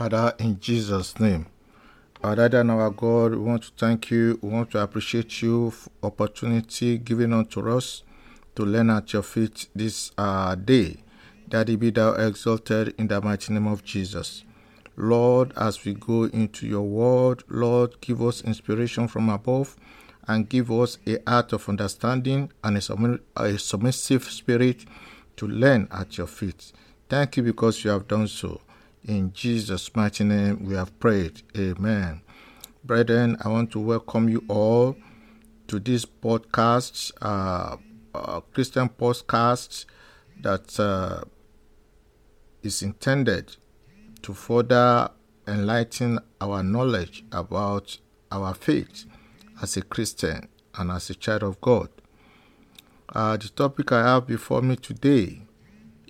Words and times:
Father, 0.00 0.32
in 0.38 0.58
Jesus' 0.58 1.20
name. 1.20 1.44
Our 2.24 2.34
Daddy 2.34 2.56
and 2.56 2.70
our 2.70 2.88
God, 2.88 3.32
we 3.32 3.36
want 3.36 3.64
to 3.64 3.70
thank 3.76 4.10
you. 4.10 4.38
We 4.40 4.48
want 4.48 4.70
to 4.70 4.78
appreciate 4.78 5.42
you 5.42 5.72
for 5.72 5.90
opportunity 6.02 6.96
given 6.96 7.34
unto 7.34 7.70
us 7.70 8.02
to 8.54 8.64
learn 8.64 8.88
at 8.88 9.12
your 9.12 9.22
feet 9.22 9.68
this 9.74 10.10
uh, 10.16 10.54
day. 10.54 11.04
Daddy, 11.46 11.76
be 11.76 11.90
thou 11.90 12.12
exalted 12.12 12.94
in 12.96 13.08
the 13.08 13.20
mighty 13.20 13.52
name 13.52 13.66
of 13.66 13.84
Jesus. 13.84 14.42
Lord, 14.96 15.52
as 15.54 15.84
we 15.84 15.92
go 15.92 16.24
into 16.24 16.66
your 16.66 16.88
word, 16.88 17.44
Lord, 17.50 18.00
give 18.00 18.22
us 18.22 18.40
inspiration 18.40 19.06
from 19.06 19.28
above 19.28 19.76
and 20.26 20.48
give 20.48 20.72
us 20.72 20.96
a 21.06 21.18
heart 21.28 21.52
of 21.52 21.68
understanding 21.68 22.50
and 22.64 22.78
a, 22.78 23.20
a 23.36 23.58
submissive 23.58 24.24
spirit 24.24 24.86
to 25.36 25.46
learn 25.46 25.88
at 25.90 26.16
your 26.16 26.26
feet. 26.26 26.72
Thank 27.10 27.36
you 27.36 27.42
because 27.42 27.84
you 27.84 27.90
have 27.90 28.08
done 28.08 28.28
so. 28.28 28.62
In 29.04 29.32
Jesus' 29.32 29.96
mighty 29.96 30.24
name 30.24 30.66
we 30.66 30.74
have 30.74 30.98
prayed. 31.00 31.42
Amen. 31.56 32.20
Brethren, 32.84 33.38
I 33.42 33.48
want 33.48 33.72
to 33.72 33.80
welcome 33.80 34.28
you 34.28 34.44
all 34.46 34.94
to 35.68 35.80
this 35.80 36.04
podcast, 36.04 37.10
uh, 37.22 37.78
uh, 38.14 38.40
Christian 38.52 38.90
podcast 38.90 39.86
that 40.42 40.78
uh, 40.78 41.22
is 42.62 42.82
intended 42.82 43.56
to 44.20 44.34
further 44.34 45.10
enlighten 45.48 46.18
our 46.38 46.62
knowledge 46.62 47.24
about 47.32 47.96
our 48.30 48.52
faith 48.52 49.06
as 49.62 49.78
a 49.78 49.82
Christian 49.82 50.46
and 50.74 50.90
as 50.90 51.08
a 51.08 51.14
child 51.14 51.42
of 51.42 51.58
God. 51.62 51.88
Uh, 53.08 53.38
the 53.38 53.48
topic 53.48 53.92
I 53.92 54.02
have 54.02 54.26
before 54.26 54.60
me 54.60 54.76
today 54.76 55.46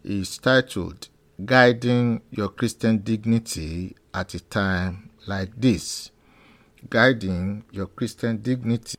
is 0.02 0.38
titled 0.38 1.09
Guiding 1.44 2.22
Your 2.30 2.48
Christian 2.48 2.98
Dignity 2.98 3.94
at 4.12 4.34
a 4.34 4.40
Time 4.40 5.10
Like 5.26 5.52
This. 5.56 6.10
Guiding 6.88 7.64
Your 7.70 7.86
Christian 7.86 8.42
Dignity. 8.42 8.98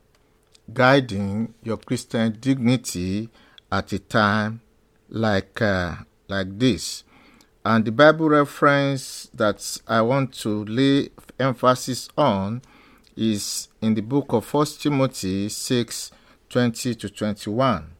Guiding 0.73 1.53
Your 1.61 1.77
Christian 1.77 2.37
Dignity 2.39 3.29
at 3.71 3.91
a 3.91 3.99
Time 3.99 4.61
Like, 5.09 5.61
uh, 5.61 5.95
like 6.29 6.57
This. 6.57 7.03
And 7.65 7.85
the 7.85 7.91
Bible 7.91 8.29
reference 8.29 9.29
that 9.33 9.79
I 9.87 10.01
want 10.01 10.33
to 10.39 10.65
lay 10.65 11.09
emphasis 11.37 12.07
on 12.17 12.61
is 13.15 13.67
in 13.81 13.93
the 13.93 14.01
book 14.01 14.31
of 14.31 14.51
1 14.51 14.65
Timothy 14.79 15.49
6 15.49 16.11
20 16.49 16.95
to 16.95 17.09
21. 17.09 17.91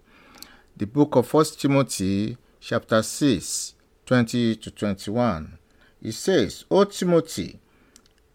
The 0.78 0.86
book 0.88 1.16
of 1.16 1.32
1 1.34 1.46
Timothy, 1.58 2.38
chapter 2.60 3.02
6, 3.04 3.76
20 4.12 4.58
to 4.58 4.72
21. 4.72 5.58
It 6.02 6.12
says, 6.12 6.66
O 6.70 6.84
Timothy, 6.84 7.62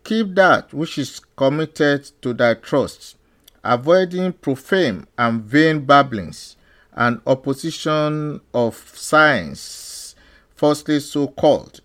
keep 0.04 0.34
that 0.34 0.72
which 0.72 0.96
is 0.96 1.20
committed 1.36 2.10
to 2.22 2.32
thy 2.32 2.54
trust, 2.54 3.18
avoiding 3.62 4.32
profane 4.32 5.06
and 5.18 5.42
vain 5.42 5.84
babblings 5.84 6.56
and 6.94 7.20
opposition 7.26 8.40
of 8.54 8.90
science, 8.94 10.14
falsely 10.54 10.98
so 10.98 11.28
called, 11.28 11.82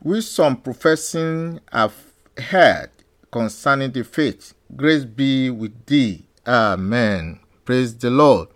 which 0.00 0.24
some 0.24 0.56
professing 0.56 1.60
have 1.70 1.92
heard 2.38 2.88
concerning 3.30 3.92
the 3.92 4.04
faith. 4.04 4.54
Grace 4.74 5.04
be 5.04 5.50
with 5.50 5.84
thee. 5.84 6.24
Amen. 6.46 7.40
Praise 7.66 7.94
the 7.94 8.08
Lord. 8.08 8.48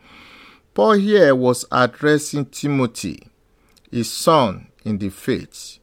Paul 0.73 0.93
here 0.93 1.35
was 1.35 1.67
addressing 1.71 2.47
Timothy, 2.47 3.29
his 3.93 4.11
son 4.11 4.69
in 4.85 4.99
the 4.99 5.11
faith, 5.11 5.79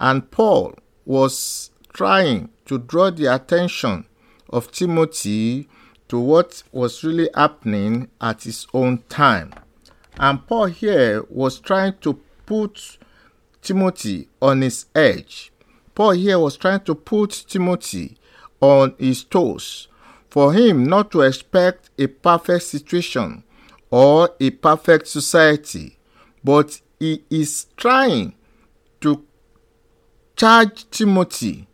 and 0.00 0.28
Paul 0.30 0.74
was 1.04 1.70
trying 1.92 2.48
to 2.64 2.78
draw 2.78 3.10
the 3.10 3.26
attention 3.26 4.06
of 4.50 4.72
Timothy 4.72 5.68
to 6.08 6.18
what 6.18 6.62
was 6.72 7.04
really 7.04 7.28
happening 7.34 8.08
at 8.20 8.42
his 8.42 8.66
own 8.74 8.98
time. 9.08 9.52
And 10.18 10.46
Paul 10.46 10.66
here 10.66 11.24
was 11.28 11.60
trying 11.60 11.98
to 12.00 12.20
put 12.46 12.98
Timothy 13.62 14.28
on 14.40 14.62
his 14.62 14.86
edge. 14.94 15.52
Paul 15.94 16.12
here 16.12 16.38
was 16.38 16.56
trying 16.56 16.80
to 16.80 16.94
put 16.94 17.44
Timothy 17.48 18.16
on 18.60 18.94
his 18.98 19.24
toes 19.24 19.88
for 20.32 20.54
him 20.54 20.84
not 20.84 21.10
to 21.10 21.20
expect 21.20 21.90
a 21.98 22.06
perfect 22.06 22.64
situation 22.64 23.44
or 23.90 24.30
a 24.40 24.48
perfect 24.48 25.06
society, 25.06 25.98
but 26.42 26.80
he 27.02 27.24
is 27.30 27.66
trying 27.76 28.32
to 29.00 29.24
charge 30.36 30.88
Timothy 30.90 31.66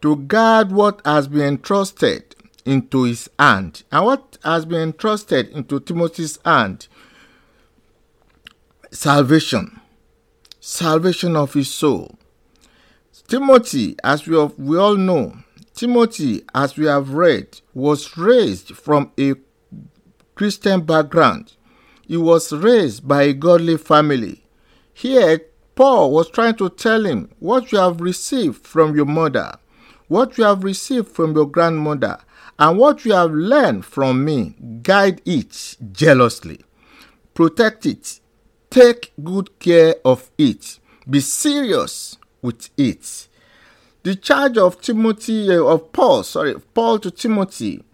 to 0.00 0.16
guard 0.16 0.72
what 0.72 1.02
has 1.04 1.28
been 1.28 1.42
entrusted 1.42 2.34
into 2.64 3.02
his 3.02 3.28
hand. 3.38 3.82
And 3.92 4.06
what 4.06 4.38
has 4.42 4.64
been 4.64 4.80
entrusted 4.80 5.50
into 5.50 5.78
Timothy's 5.78 6.38
hand? 6.42 6.88
Salvation. 8.90 9.78
Salvation 10.58 11.36
of 11.36 11.52
his 11.52 11.70
soul. 11.70 12.16
Timothy, 13.28 13.96
as 14.02 14.26
we, 14.26 14.38
have, 14.38 14.58
we 14.58 14.78
all 14.78 14.96
know, 14.96 15.36
Timothy, 15.74 16.44
as 16.54 16.78
we 16.78 16.86
have 16.86 17.10
read, 17.10 17.60
was 17.74 18.16
raised 18.16 18.74
from 18.74 19.12
a 19.20 19.34
Christian 20.34 20.80
background. 20.80 21.52
He 22.06 22.16
was 22.16 22.54
raised 22.54 23.06
by 23.06 23.24
a 23.24 23.34
godly 23.34 23.76
family. 23.76 24.41
Here, 24.92 25.40
Paul 25.74 26.12
was 26.12 26.28
trying 26.28 26.56
to 26.56 26.68
tell 26.68 27.06
him 27.06 27.30
what 27.38 27.72
you 27.72 27.78
have 27.78 28.00
received 28.00 28.66
from 28.66 28.94
your 28.94 29.06
mother, 29.06 29.54
what 30.08 30.36
you 30.36 30.44
have 30.44 30.64
received 30.64 31.08
from 31.08 31.34
your 31.34 31.46
grandmother, 31.46 32.18
and 32.58 32.78
what 32.78 33.04
you 33.04 33.12
have 33.12 33.32
learned 33.32 33.84
from 33.84 34.24
me. 34.24 34.54
Guide 34.82 35.22
it 35.24 35.76
jealously, 35.92 36.60
protect 37.34 37.86
it, 37.86 38.20
take 38.70 39.12
good 39.22 39.58
care 39.58 39.96
of 40.04 40.30
it, 40.36 40.78
be 41.08 41.20
serious 41.20 42.18
with 42.42 42.68
it. 42.76 43.28
The 44.02 44.16
charge 44.16 44.58
of 44.58 44.80
Timothy, 44.80 45.50
uh, 45.50 45.62
of 45.62 45.92
Paul, 45.92 46.24
sorry, 46.24 46.54
Paul 46.74 46.98
to 47.00 47.10
Timothy 47.10 47.84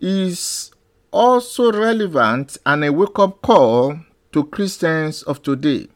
is 0.00 0.70
also 1.10 1.72
relevant 1.72 2.58
and 2.66 2.84
a 2.84 2.92
wake 2.92 3.18
up 3.18 3.40
call 3.40 3.98
to 4.32 4.44
Christians 4.44 5.22
of 5.22 5.42
today. 5.42 5.88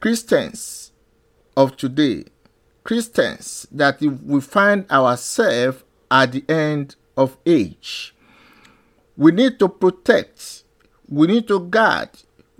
Christians 0.00 0.92
of 1.56 1.76
today, 1.76 2.24
Christians 2.84 3.66
that 3.72 4.00
we 4.00 4.40
find 4.40 4.88
ourselves 4.92 5.82
at 6.08 6.30
the 6.30 6.44
end 6.48 6.94
of 7.16 7.36
age. 7.44 8.14
We 9.16 9.32
need 9.32 9.58
to 9.58 9.68
protect, 9.68 10.62
we 11.08 11.26
need 11.26 11.48
to 11.48 11.58
guard, 11.58 12.10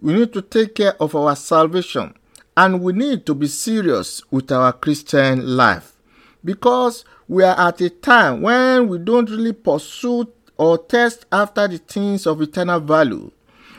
we 0.00 0.14
need 0.14 0.32
to 0.32 0.42
take 0.42 0.74
care 0.74 1.00
of 1.00 1.14
our 1.14 1.36
salvation, 1.36 2.12
and 2.56 2.80
we 2.82 2.92
need 2.92 3.24
to 3.26 3.36
be 3.36 3.46
serious 3.46 4.20
with 4.32 4.50
our 4.50 4.72
Christian 4.72 5.56
life 5.56 5.92
because 6.44 7.04
we 7.28 7.44
are 7.44 7.68
at 7.68 7.80
a 7.80 7.88
time 7.88 8.42
when 8.42 8.88
we 8.88 8.98
don't 8.98 9.30
really 9.30 9.52
pursue 9.52 10.26
or 10.56 10.76
test 10.76 11.24
after 11.30 11.68
the 11.68 11.78
things 11.78 12.26
of 12.26 12.42
eternal 12.42 12.80
value. 12.80 13.30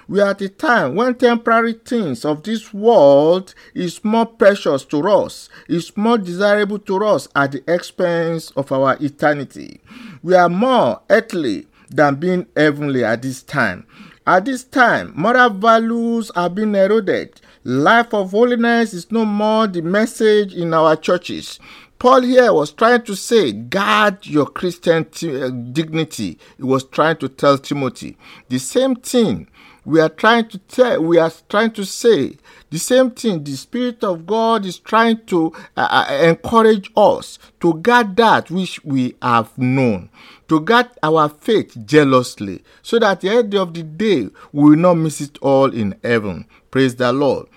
We 0.09 0.21
are 0.21 0.31
at 0.31 0.41
a 0.41 0.49
time 0.49 0.95
when 0.95 1.13
temporary 1.13 1.73
things 1.73 2.25
of 2.25 2.41
this 2.41 2.73
world 2.73 3.53
is 3.75 4.03
more 4.03 4.25
precious 4.25 4.83
to 4.85 5.07
us, 5.07 5.49
is 5.67 5.95
more 5.95 6.17
desirable 6.17 6.79
to 6.79 7.05
us 7.05 7.27
at 7.35 7.51
the 7.51 7.63
expense 7.71 8.49
of 8.57 8.71
our 8.71 8.97
eternity. 8.99 9.81
We 10.23 10.33
are 10.33 10.49
more 10.49 11.01
earthly 11.11 11.67
than 11.91 12.15
being 12.15 12.47
heavenly 12.57 13.03
at 13.03 13.21
this 13.21 13.43
time. 13.43 13.85
At 14.25 14.45
this 14.45 14.63
time, 14.63 15.13
moral 15.15 15.51
values 15.51 16.31
are 16.31 16.49
being 16.49 16.73
eroded. 16.73 17.39
Life 17.63 18.11
of 18.11 18.31
holiness 18.31 18.95
is 18.95 19.11
no 19.11 19.25
more 19.25 19.67
the 19.67 19.81
message 19.81 20.55
in 20.55 20.73
our 20.73 20.95
churches. 20.95 21.59
Paul 21.99 22.21
here 22.21 22.51
was 22.51 22.71
trying 22.71 23.03
to 23.03 23.15
say, 23.15 23.51
guard 23.51 24.25
your 24.25 24.47
Christian 24.47 25.05
t- 25.05 25.39
uh, 25.39 25.49
dignity. 25.49 26.39
He 26.57 26.63
was 26.63 26.85
trying 26.85 27.17
to 27.17 27.29
tell 27.29 27.59
Timothy. 27.59 28.17
The 28.47 28.57
same 28.57 28.95
thing 28.95 29.47
we 29.85 29.99
are 29.99 30.09
trying 30.09 30.47
to 30.49 30.57
tell, 30.57 31.01
we 31.03 31.17
are 31.17 31.31
trying 31.47 31.71
to 31.71 31.85
say, 31.85 32.37
the 32.69 32.77
same 32.77 33.11
thing 33.11 33.43
the 33.43 33.55
Spirit 33.55 34.03
of 34.03 34.27
God 34.27 34.65
is 34.65 34.77
trying 34.77 35.25
to 35.25 35.53
uh, 35.75 36.19
encourage 36.21 36.91
us 36.95 37.39
to 37.61 37.73
guard 37.75 38.15
that 38.17 38.51
which 38.51 38.83
we 38.83 39.15
have 39.21 39.57
known, 39.57 40.09
to 40.47 40.59
guard 40.59 40.89
our 41.01 41.29
faith 41.29 41.75
jealously, 41.85 42.63
so 42.81 42.99
that 42.99 43.11
at 43.11 43.21
the 43.21 43.29
end 43.29 43.55
of 43.55 43.73
the 43.73 43.83
day 43.83 44.29
we 44.51 44.69
will 44.69 44.77
not 44.77 44.95
miss 44.95 45.21
it 45.21 45.37
all 45.41 45.73
in 45.73 45.95
heaven. 46.03 46.45
Praise 46.69 46.95
the 46.95 47.11
Lord. 47.11 47.47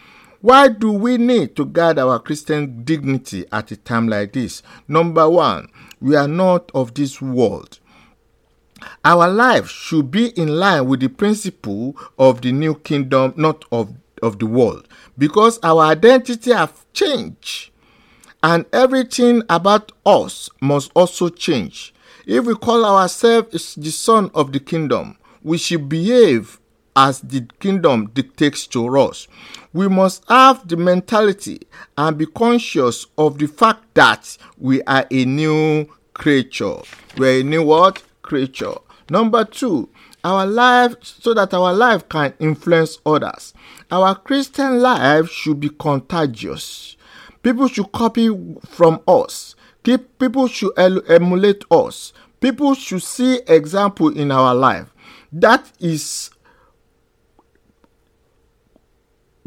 Why 0.41 0.69
do 0.69 0.91
we 0.91 1.19
need 1.19 1.55
to 1.57 1.65
guard 1.65 1.99
our 1.99 2.19
Christian 2.19 2.83
dignity 2.83 3.45
at 3.53 3.71
a 3.71 3.77
time 3.77 4.09
like 4.09 4.33
this? 4.33 4.63
Number 4.89 5.29
one, 5.29 5.69
we 6.01 6.17
are 6.17 6.27
not 6.27 6.73
of 6.75 6.95
this 6.95 7.23
world. 7.23 7.79
Our 9.05 9.29
life 9.29 9.69
should 9.69 10.11
be 10.11 10.29
in 10.29 10.57
line 10.59 10.87
with 10.87 11.01
the 11.01 11.09
principle 11.09 11.97
of 12.19 12.41
the 12.43 12.53
new 12.53 12.75
kingdom, 12.77 13.35
not 13.37 13.65
of, 13.73 13.95
of 14.23 14.39
the 14.39 14.47
world, 14.47 14.89
because 15.19 15.59
our 15.63 15.83
identity 15.83 16.53
have 16.53 16.85
changed. 16.93 17.73
and 18.43 18.67
everything 18.73 19.43
about 19.49 19.93
us 20.05 20.51
must 20.61 20.91
also 20.95 21.29
change. 21.29 21.95
If 22.27 22.45
we 22.45 22.55
call 22.55 22.85
ourselves 22.85 23.75
the 23.75 23.91
son 23.91 24.31
of 24.35 24.53
the 24.53 24.61
kingdom, 24.61 25.17
we 25.43 25.59
should 25.59 25.89
behave 25.89 26.59
as 26.95 27.21
the 27.21 27.47
kingdom 27.59 28.11
dictates 28.13 28.67
to 28.69 28.99
us. 28.99 29.27
We 29.73 29.89
must 29.89 30.25
have 30.29 30.69
the 30.69 30.77
mentality 30.77 31.61
and 31.97 32.19
be 32.19 32.27
conscious 32.27 33.07
of 33.17 33.39
the 33.39 33.47
fact 33.47 33.95
that 33.95 34.37
we 34.59 34.83
are 34.83 35.07
a 35.11 35.25
new 35.25 35.89
creature. 36.13 36.77
We're 37.17 37.41
a 37.41 37.45
new 37.45 37.65
what? 37.65 38.03
Creature. 38.23 38.75
Number 39.11 39.45
two, 39.45 39.89
our 40.25 40.47
life 40.47 40.95
so 41.03 41.35
that 41.35 41.53
our 41.53 41.73
life 41.73 42.09
can 42.09 42.35
influence 42.39 42.99
others. 43.05 43.53
Our 43.91 44.15
Christian 44.15 44.81
life 44.81 45.29
should 45.31 45.61
be 45.61 45.69
contagious. 45.69 46.97
People 47.43 47.67
should 47.69 47.91
copy 47.93 48.29
from 48.67 49.01
us. 49.07 49.57
People 49.83 50.47
should 50.47 50.73
emulate 50.79 51.65
us. 51.71 52.13
People 52.41 52.75
should 52.75 53.03
see 53.03 53.41
example 53.47 54.09
in 54.17 54.31
our 54.31 54.55
life. 54.55 54.93
That 55.33 55.71
is 55.81 56.31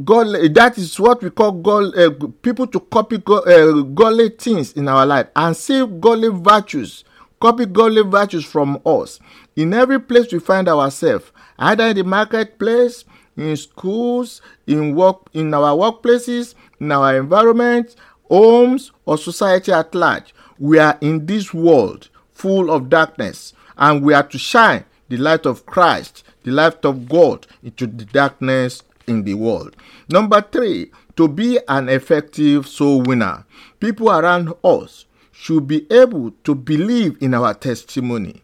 God, 0.03 0.27
that 0.53 0.77
is 0.77 0.99
what 0.99 1.23
we 1.23 1.29
call 1.29 1.53
God, 1.53 1.97
uh, 1.97 2.09
people 2.41 2.67
to 2.67 2.79
copy 2.81 3.17
God, 3.17 3.47
uh, 3.47 3.81
godly 3.81 4.29
things 4.29 4.73
in 4.73 4.89
our 4.89 5.05
life 5.05 5.27
and 5.35 5.55
see 5.55 5.85
godly 5.85 6.29
virtues, 6.29 7.05
copy 7.45 7.67
godly 7.67 8.01
virtues 8.01 8.43
from 8.43 8.81
us. 8.87 9.19
In 9.55 9.71
every 9.71 9.99
place 9.99 10.33
we 10.33 10.39
find 10.39 10.67
ourselves, 10.67 11.31
either 11.59 11.85
in 11.85 11.95
the 11.95 12.03
marketplace, 12.03 13.05
in 13.37 13.55
schools, 13.55 14.41
in 14.65 14.95
work, 14.95 15.29
in 15.31 15.53
our 15.53 15.77
workplaces, 15.77 16.55
in 16.79 16.91
our 16.91 17.15
environment, 17.15 17.95
homes, 18.29 18.91
or 19.05 19.19
society 19.19 19.71
at 19.71 19.93
large, 19.93 20.33
we 20.57 20.79
are 20.79 20.97
in 21.01 21.27
this 21.27 21.53
world 21.53 22.09
full 22.31 22.71
of 22.71 22.89
darkness, 22.89 23.53
and 23.77 24.01
we 24.01 24.15
are 24.15 24.27
to 24.27 24.39
shine 24.39 24.83
the 25.09 25.17
light 25.17 25.45
of 25.45 25.67
Christ, 25.67 26.23
the 26.41 26.49
light 26.51 26.83
of 26.83 27.07
God 27.07 27.45
into 27.61 27.85
the 27.85 28.05
darkness 28.05 28.81
in 29.05 29.23
the 29.23 29.35
world. 29.35 29.75
Number 30.09 30.41
three, 30.41 30.89
to 31.15 31.27
be 31.27 31.59
an 31.67 31.89
effective 31.89 32.67
soul 32.67 33.03
winner, 33.03 33.45
people 33.79 34.09
around 34.09 34.51
us 34.63 35.05
should 35.37 35.67
be 35.67 35.85
able 35.91 36.31
to 36.45 36.55
believe 36.55 37.21
in 37.21 37.33
our 37.33 37.53
testimony 37.53 38.41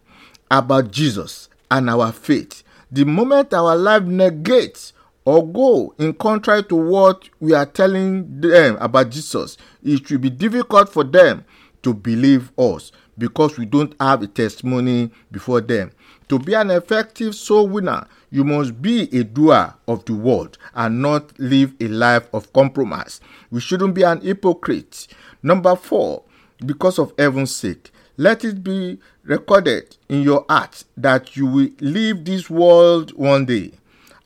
about 0.50 0.90
Jesus 0.90 1.48
and 1.70 1.88
our 1.88 2.12
faith. 2.12 2.62
The 2.90 3.04
moment 3.04 3.54
our 3.54 3.74
life 3.74 4.02
negates 4.02 4.92
or 5.24 5.46
go 5.46 5.94
in 5.98 6.12
contrary 6.12 6.62
to 6.64 6.76
what 6.76 7.30
we 7.40 7.54
are 7.54 7.64
telling 7.64 8.40
them 8.42 8.76
about 8.78 9.08
Jesus, 9.08 9.56
it 9.82 10.10
will 10.10 10.18
be 10.18 10.28
difficult 10.28 10.92
for 10.92 11.02
them 11.02 11.44
to 11.82 11.94
believe 11.94 12.52
us 12.58 12.92
because 13.16 13.56
we 13.56 13.64
don't 13.64 13.94
have 13.98 14.22
a 14.22 14.26
testimony 14.26 15.10
before 15.30 15.62
them. 15.62 15.92
To 16.28 16.38
be 16.38 16.52
an 16.52 16.70
effective 16.70 17.34
soul 17.34 17.68
winner, 17.68 18.06
you 18.30 18.44
must 18.44 18.82
be 18.82 19.08
a 19.18 19.24
doer 19.24 19.74
of 19.88 20.04
the 20.04 20.14
word 20.14 20.58
and 20.74 21.00
not 21.00 21.38
live 21.38 21.74
a 21.80 21.88
life 21.88 22.28
of 22.34 22.52
compromise. 22.52 23.20
We 23.50 23.60
shouldn't 23.60 23.94
be 23.94 24.02
an 24.02 24.20
hypocrite. 24.20 25.08
Number 25.42 25.74
four, 25.74 26.24
because 26.66 26.98
of 26.98 27.12
heaven's 27.18 27.54
sake, 27.54 27.90
let 28.16 28.44
it 28.44 28.62
be 28.62 28.98
recorded 29.24 29.96
in 30.08 30.22
your 30.22 30.44
heart 30.48 30.84
that 30.96 31.36
you 31.36 31.46
will 31.46 31.68
leave 31.80 32.24
this 32.24 32.50
world 32.50 33.12
one 33.16 33.46
day. 33.46 33.72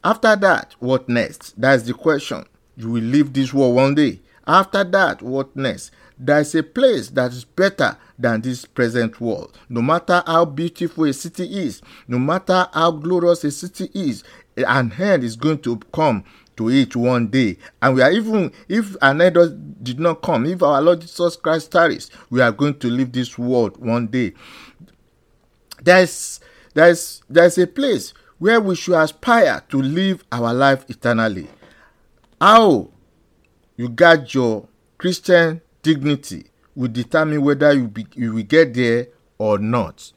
After 0.03 0.37
that, 0.37 0.75
what 0.79 1.09
next? 1.09 1.61
That's 1.61 1.85
the 1.85 1.95
question. 1.95 2.45
You 2.77 2.91
will 2.91 3.03
leave 3.03 3.33
this 3.33 3.53
world 3.53 3.75
one 3.77 3.95
day. 3.95 4.21
After 4.47 4.85
that, 4.85 5.23
what 5.23 5.55
next? 5.57 5.91
There 6.19 6.41
is 6.41 6.55
a 6.55 6.63
place 6.63 7.11
that 7.11 7.33
is 7.33 7.45
better 7.45 7.97
than 8.19 8.41
this 8.41 8.65
present 8.65 9.21
world. 9.21 9.59
No 9.69 9.83
matter 9.83 10.23
how 10.27 10.45
beautiful 10.45 11.05
a 11.05 11.13
city 11.13 11.45
is, 11.45 11.83
no 12.09 12.19
matter 12.19 12.69
how 12.73 12.93
glorious 12.93 13.45
a 13.45 13.51
city 13.51 13.91
is, 13.93 14.25
an 14.57 14.93
end 14.99 15.25
is 15.25 15.37
going 15.37 15.59
to 15.59 15.79
come 15.93 16.25
to 16.57 16.71
it 16.71 16.97
one 16.97 17.29
day. 17.29 17.59
And 17.81 17.95
we 17.95 18.03
are 18.03 18.11
even, 18.11 18.53
if 18.69 18.97
an 19.03 19.21
end 19.21 19.83
did 19.83 20.01
not 20.01 20.23
come, 20.23 20.47
if 20.47 20.63
our 20.63 20.81
Lord 20.81 21.01
Jesus 21.01 21.37
Christ 21.37 21.73
tarries, 21.73 22.11
we 22.31 22.41
are 22.41 22.53
going 22.53 22.79
to 22.79 22.89
leave 22.89 23.13
this 23.13 23.39
world 23.39 23.77
one 23.77 24.07
day. 24.07 24.33
There's, 25.83 26.41
there's, 26.75 27.23
there's 27.29 27.59
a 27.59 27.67
place 27.67 28.15
where 28.39 28.61
we 28.61 28.75
should 28.75 29.01
aspire 29.01 29.63
to 29.69 29.81
live 29.81 30.25
our 30.33 30.53
life 30.53 30.85
eternally. 30.89 31.49
How 32.41 32.91
you 33.77 33.89
guard 33.89 34.33
your 34.35 34.69
Christian 34.99 35.61
dignity 35.83 36.51
will 36.75 36.89
determine 36.89 37.43
whether 37.43 37.73
you, 37.73 37.89
be, 37.89 38.07
you 38.15 38.35
will 38.35 38.43
get 38.43 38.75
there 38.75 39.09
or 39.39 39.59
not. 39.59 40.13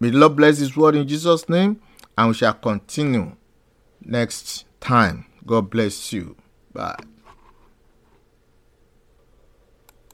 May 0.00 0.10
the 0.10 0.18
Lord 0.18 0.36
bless 0.36 0.58
His 0.58 0.76
word 0.76 0.96
in 0.96 1.08
Jesus' 1.08 1.48
name, 1.48 1.80
and 2.18 2.28
we 2.28 2.34
shall 2.34 2.54
continue 2.54 3.34
next 4.02 4.64
time. 4.80 5.26
God 5.46 5.70
bless 5.70 6.12
you. 6.12 6.36
Bye. 6.72 6.96